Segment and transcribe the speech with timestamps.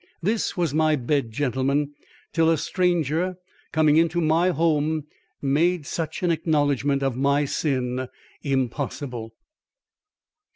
[0.23, 1.91] "This was my bed, gentlemen,
[2.33, 3.37] till a stranger
[3.71, 5.05] coming into my home,
[5.43, 8.07] made such an acknowledgment of my sin
[8.41, 9.35] impossible!"